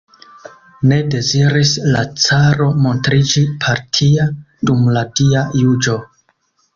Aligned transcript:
Ne 0.91 0.95
deziris 1.15 1.73
la 1.95 1.99
caro 2.23 2.69
montriĝi 2.85 3.43
partia 3.65 4.25
dum 4.71 4.89
la 4.97 5.05
Dia 5.21 5.45
juĝo. 5.61 5.99